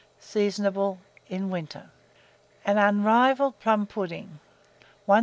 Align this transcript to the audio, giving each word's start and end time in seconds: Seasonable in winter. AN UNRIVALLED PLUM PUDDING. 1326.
Seasonable 0.19 0.97
in 1.29 1.51
winter. 1.51 1.91
AN 2.65 2.79
UNRIVALLED 2.79 3.59
PLUM 3.59 3.85
PUDDING. 3.85 4.39
1326. 5.05 5.19